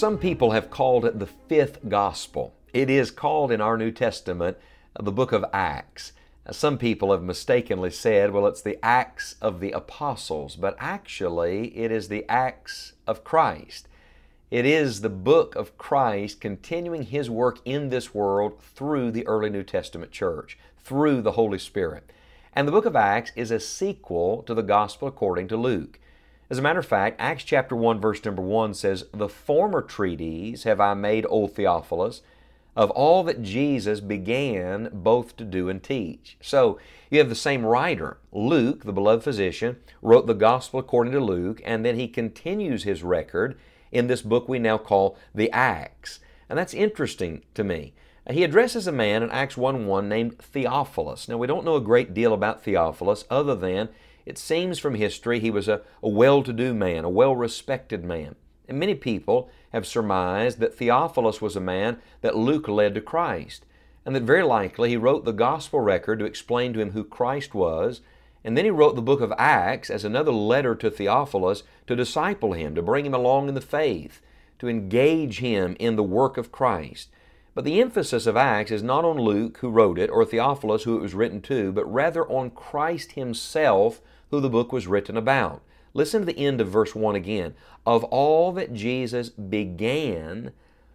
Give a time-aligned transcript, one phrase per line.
[0.00, 2.54] Some people have called it the fifth gospel.
[2.72, 4.56] It is called in our New Testament
[4.96, 6.14] uh, the book of Acts.
[6.50, 11.92] Some people have mistakenly said, well, it's the Acts of the Apostles, but actually it
[11.92, 13.88] is the Acts of Christ.
[14.50, 19.50] It is the book of Christ continuing His work in this world through the early
[19.50, 22.10] New Testament church, through the Holy Spirit.
[22.54, 25.98] And the book of Acts is a sequel to the Gospel according to Luke.
[26.50, 30.64] As a matter of fact, Acts chapter 1, verse number 1 says, The former treatise
[30.64, 32.22] have I made, O Theophilus,
[32.74, 36.36] of all that Jesus began both to do and teach.
[36.40, 41.20] So you have the same writer, Luke, the beloved physician, wrote the gospel according to
[41.20, 43.56] Luke, and then he continues his record
[43.92, 46.18] in this book we now call the Acts.
[46.48, 47.94] And that's interesting to me.
[48.28, 51.28] He addresses a man in Acts 1 1 named Theophilus.
[51.28, 53.88] Now, we don't know a great deal about Theophilus other than
[54.26, 58.04] it seems from history he was a, a well to do man, a well respected
[58.04, 58.36] man.
[58.68, 63.66] And many people have surmised that Theophilus was a man that Luke led to Christ,
[64.04, 67.54] and that very likely he wrote the gospel record to explain to him who Christ
[67.54, 68.00] was,
[68.44, 72.52] and then he wrote the book of Acts as another letter to Theophilus to disciple
[72.52, 74.20] him, to bring him along in the faith,
[74.58, 77.08] to engage him in the work of Christ.
[77.54, 80.96] But the emphasis of Acts is not on Luke, who wrote it, or Theophilus, who
[80.96, 84.00] it was written to, but rather on Christ Himself,
[84.30, 85.62] who the book was written about.
[85.92, 87.54] Listen to the end of verse 1 again.
[87.84, 90.52] Of all that Jesus began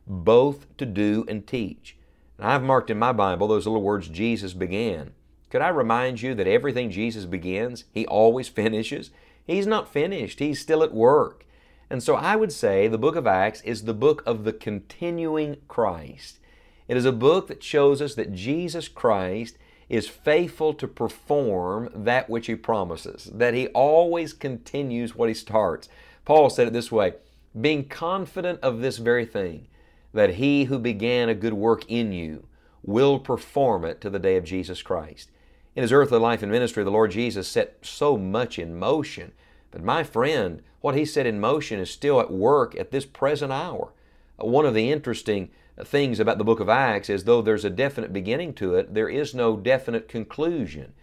[0.07, 1.97] both to do and teach.
[2.37, 5.11] And I've marked in my Bible those little words, Jesus began.
[5.49, 9.11] Could I remind you that everything Jesus begins, He always finishes?
[9.45, 11.45] He's not finished, He's still at work.
[11.89, 15.57] And so I would say the book of Acts is the book of the continuing
[15.67, 16.39] Christ.
[16.87, 19.57] It is a book that shows us that Jesus Christ
[19.89, 25.89] is faithful to perform that which he promises, that he always continues what he starts.
[26.25, 27.13] Paul said it this way
[27.59, 29.67] being confident of this very thing,
[30.13, 32.47] that he who began a good work in you
[32.83, 35.31] will perform it to the day of Jesus Christ.
[35.75, 39.31] In his earthly life and ministry, the Lord Jesus set so much in motion.
[39.71, 43.51] But my friend, what he set in motion is still at work at this present
[43.51, 43.91] hour.
[44.37, 45.49] One of the interesting
[45.83, 49.09] things about the book of Acts is though there's a definite beginning to it, there
[49.09, 50.93] is no definite conclusion.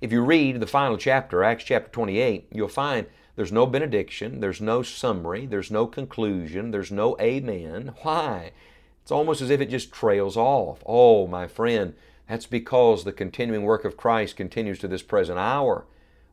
[0.00, 3.06] If you read the final chapter, Acts chapter 28, you'll find
[3.36, 7.94] there's no benediction, there's no summary, there's no conclusion, there's no amen.
[8.02, 8.52] Why?
[9.02, 10.82] It's almost as if it just trails off.
[10.84, 11.94] Oh, my friend,
[12.28, 15.86] that's because the continuing work of Christ continues to this present hour.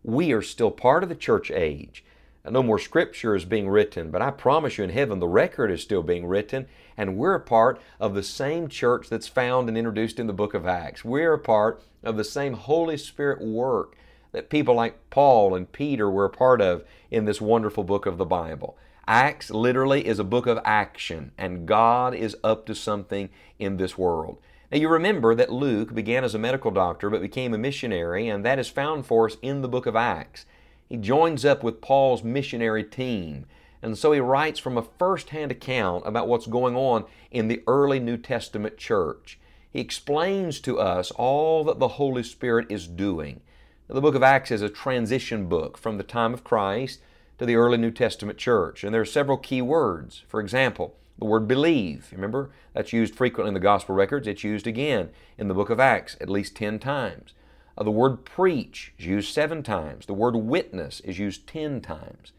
[0.03, 2.03] We are still part of the church age.
[2.50, 5.81] No more scripture is being written, but I promise you in heaven the record is
[5.81, 10.19] still being written, and we're a part of the same church that's found and introduced
[10.19, 11.03] in the book of Acts.
[11.03, 13.95] We're a part of the same Holy Spirit work
[14.31, 18.17] that people like Paul and Peter were a part of in this wonderful book of
[18.17, 18.77] the Bible.
[19.07, 23.29] Acts literally is a book of action, and God is up to something
[23.59, 24.38] in this world.
[24.72, 28.44] Now, you remember that Luke began as a medical doctor but became a missionary, and
[28.44, 30.45] that is found for us in the book of Acts.
[30.88, 33.46] He joins up with Paul's missionary team.
[33.81, 37.62] And so he writes from a first hand account about what's going on in the
[37.68, 39.40] early New Testament church.
[39.69, 43.41] He explains to us all that the Holy Spirit is doing.
[43.88, 47.01] The book of Acts is a transition book from the time of Christ
[47.38, 48.84] to the early New Testament church.
[48.84, 50.24] And there are several key words.
[50.28, 52.07] For example, the word believe.
[52.12, 54.28] Remember, that's used frequently in the gospel records.
[54.28, 57.34] It's used again in the book of Acts at least 10 times.
[57.78, 60.06] Uh, the word preach is used seven times.
[60.06, 62.31] The word witness is used 10 times.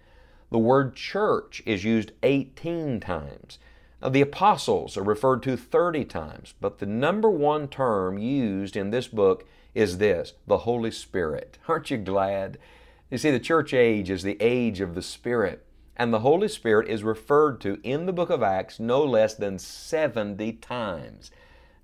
[0.51, 3.59] The word church is used 18 times.
[4.01, 8.91] Uh, the apostles are referred to 30 times, but the number one term used in
[8.91, 11.59] this book is this the Holy Spirit.
[11.69, 12.59] Aren't you glad?
[13.11, 15.65] You see, the church age is the age of the Spirit,
[15.97, 19.59] and the Holy Spirit is referred to in the book of Acts no less than
[19.59, 21.31] 70 times.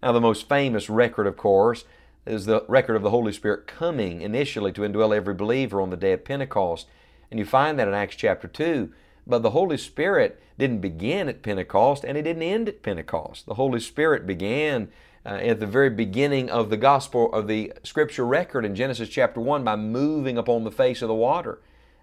[0.02, 1.84] Now, the most famous record, of course,
[2.24, 5.96] is the record of the Holy Spirit coming initially to indwell every believer on the
[5.96, 6.86] day of Pentecost.
[7.30, 8.92] And you find that in Acts chapter 2.
[9.26, 13.46] But the Holy Spirit didn't begin at Pentecost and it didn't end at Pentecost.
[13.46, 14.88] The Holy Spirit began
[15.24, 19.40] uh, at the very beginning of the gospel of the scripture record in Genesis chapter
[19.40, 21.60] 1 by moving upon the face of the water.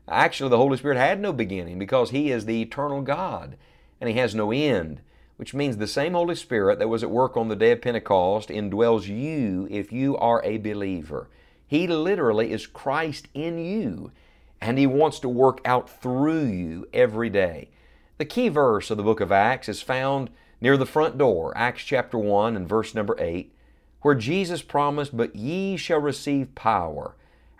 [0.07, 3.57] Actually, the Holy Spirit had no beginning because He is the eternal God
[4.00, 5.01] and He has no end,
[5.39, 8.50] which means the same Holy Spirit that was at work on the day of Pentecost
[8.50, 11.30] indwells you if you are a believer.
[11.65, 14.12] He literally is Christ in you
[14.59, 17.69] and He wants to work out through you every day.
[18.18, 21.85] The key verse of the book of Acts is found near the front door, Acts
[21.85, 23.56] chapter 1 and verse number 8,
[24.01, 27.15] where Jesus promised, But ye shall receive power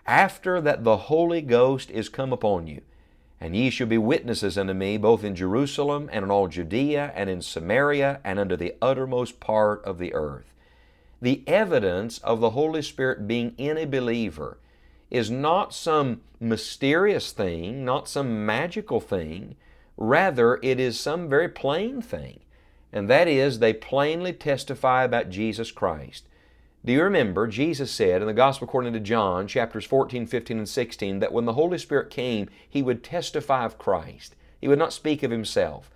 [0.06, 2.82] after that the Holy Ghost is come upon you.
[3.40, 7.30] And ye shall be witnesses unto me both in Jerusalem and in all Judea and
[7.30, 10.52] in Samaria and unto the uttermost part of the earth.
[11.22, 14.58] The evidence of the Holy Spirit being in a believer
[15.10, 19.56] is not some mysterious thing, not some magical thing.
[19.96, 22.40] Rather, it is some very plain thing
[22.92, 26.24] and that is they plainly testify about Jesus Christ.
[26.82, 30.68] Do you remember Jesus said in the Gospel according to John, chapters 14, 15, and
[30.68, 34.34] 16, that when the Holy Spirit came, He would testify of Christ.
[34.58, 35.90] He would not speak of Himself.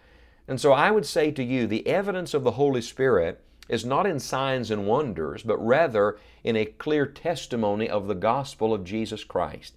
[0.46, 4.06] And so I would say to you, the evidence of the Holy Spirit is not
[4.06, 9.25] in signs and wonders, but rather in a clear testimony of the gospel of Jesus
[9.25, 9.72] Christ.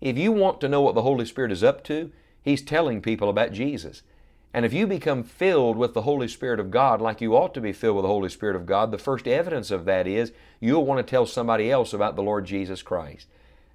[0.00, 2.10] If you want to know what the Holy Spirit is up to,
[2.42, 4.02] He's telling people about Jesus.
[4.52, 7.60] And if you become filled with the Holy Spirit of God like you ought to
[7.60, 10.84] be filled with the Holy Spirit of God, the first evidence of that is you'll
[10.84, 13.28] want to tell somebody else about the Lord Jesus Christ.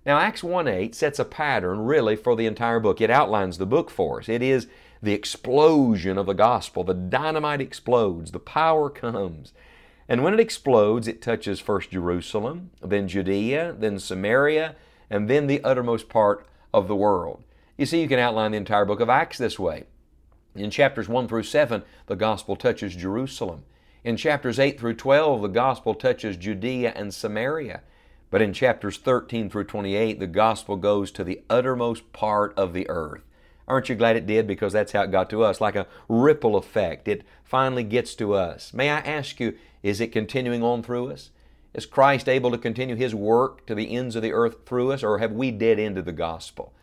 [0.06, 3.00] Now, Acts 1 8 sets a pattern really for the entire book.
[3.01, 4.30] It outlines the book for us.
[4.30, 4.68] It is
[5.01, 6.83] the explosion of the gospel.
[6.83, 9.54] The dynamite explodes, the power comes.
[10.07, 14.75] And when it explodes, it touches first Jerusalem, then Judea, then Samaria,
[15.10, 17.44] and then the uttermost part of the world.
[17.78, 19.86] You see, you can outline the entire book of Acts this way.
[20.56, 23.63] In chapters 1 through 7, the gospel touches Jerusalem.
[24.04, 27.81] In chapters 8 through 12, the gospel touches Judea and Samaria.
[28.30, 32.88] But in chapters 13 through 28, the gospel goes to the uttermost part of the
[32.90, 33.22] earth.
[33.68, 34.48] Aren't you glad it did?
[34.48, 37.07] Because that's how it got to us, like a ripple effect.
[37.07, 38.74] It finally gets to us.
[38.74, 41.31] May I ask you, is it continuing on through us?
[41.74, 45.04] Is Christ able to continue His work to the ends of the earth through us,
[45.04, 46.74] or have we dead ended the gospel?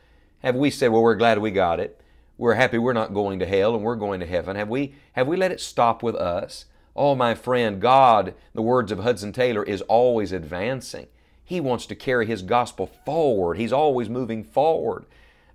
[0.41, 2.01] Have we said, well, we're glad we got it?
[2.39, 4.57] We're happy we're not going to hell and we're going to heaven.
[4.57, 6.67] Have we, have we let it stop with us?
[6.95, 11.07] Oh, my friend, God, the words of Hudson Taylor, is always advancing.
[11.45, 13.59] He wants to carry His gospel forward.
[13.59, 15.07] He's always moving forward.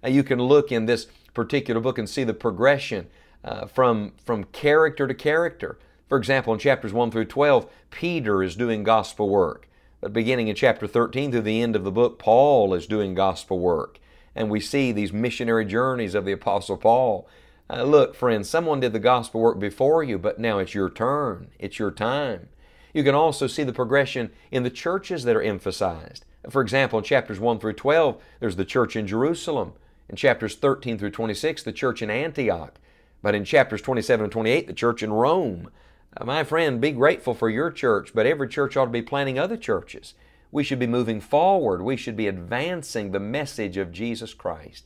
[0.06, 3.08] You can look in this particular book and see the progression
[3.44, 5.78] uh, from, from character to character.
[6.08, 9.68] For example, in chapters 1 through 12, Peter is doing gospel work.
[10.02, 13.60] But beginning in chapter 13 through the end of the book, Paul is doing gospel
[13.60, 14.00] work
[14.38, 17.28] and we see these missionary journeys of the Apostle Paul.
[17.70, 21.50] Uh, look, friends, someone did the gospel work before you, but now it's your turn.
[21.60, 22.50] It's your time.
[22.94, 26.24] You can also see the progression in the churches that are emphasized.
[26.50, 29.74] For example, in chapters 1 through 12, there's the church in Jerusalem.
[30.08, 32.76] In chapters 13 through 26, the church in Antioch.
[33.22, 35.70] But in chapters 27 and 28, the church in Rome.
[36.16, 39.38] Uh, my friend, be grateful for your church, but every church ought to be planting
[39.38, 40.14] other churches.
[40.52, 41.82] We should be moving forward.
[41.82, 44.86] We should be advancing the message of Jesus Christ.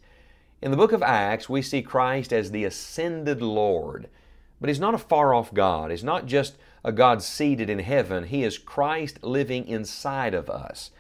[0.62, 4.08] In the book of Acts, we see Christ as the ascended Lord.
[4.60, 5.92] But He's not a far off God.
[5.92, 8.26] He's not just a God seated in heaven.
[8.26, 10.92] He is Christ living inside of us.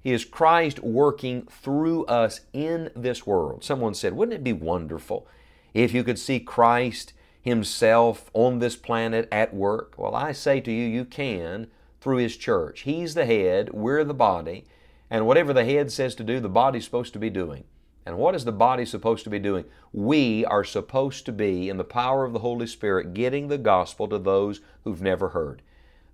[0.00, 3.64] He is Christ working through us in this world.
[3.64, 5.26] Someone said, Wouldn't it be wonderful
[5.74, 7.12] if you could see Christ
[7.42, 9.94] Himself on this planet at work?
[9.96, 11.68] Well, I say to you, you can
[12.06, 12.82] through His church.
[12.82, 14.64] He's the head, we're the body,
[15.10, 17.64] and whatever the head says to do, the body's supposed to be doing.
[18.06, 19.64] And what is the body supposed to be doing?
[19.92, 24.06] We are supposed to be, in the power of the Holy Spirit, getting the gospel
[24.06, 25.62] to those who've never heard.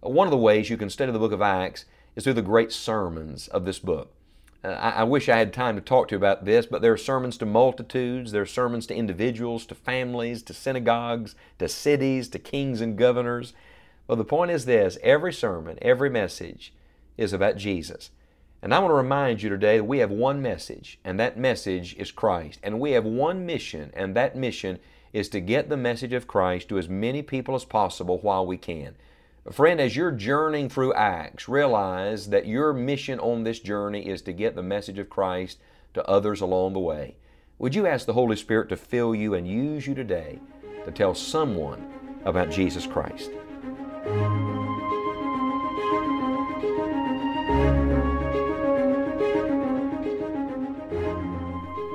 [0.01, 1.85] One of the ways you can study the book of Acts
[2.17, 4.15] is through the great sermons of this book.
[4.65, 6.95] Uh, I, I, wish I had time to talk to you about this, but there
[6.95, 12.31] are sermons to multitudes, there are sermons to individuals, to families, to synagogues, to cities,
[12.31, 13.53] to kings and governors.
[14.06, 16.75] Well, the point is this every sermon, every message
[17.16, 18.11] is about Jesus.
[18.62, 21.97] And I want to remind you today that we have one message, and that message
[21.97, 22.61] is Christ.
[22.62, 24.78] And we have one mission, and that mission
[25.12, 28.56] is to get the message of Christ to as many people as possible while we
[28.56, 28.94] can.
[29.50, 34.32] Friend, as you're journeying through Acts, realize that your mission on this journey is to
[34.32, 35.59] get the message of Christ
[35.94, 37.16] to others along the way.
[37.59, 40.38] Would you ask the Holy Spirit to fill you and use you today
[40.85, 41.92] to tell someone
[42.25, 43.30] about Jesus Christ?